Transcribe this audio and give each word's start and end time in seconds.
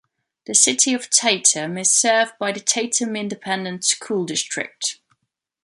The 0.47 0.55
City 0.55 0.95
of 0.95 1.11
Tatum 1.11 1.77
is 1.77 1.93
served 1.93 2.33
by 2.39 2.51
the 2.53 2.59
Tatum 2.59 3.15
Independent 3.15 3.85
School 3.85 4.25
District. 4.25 4.97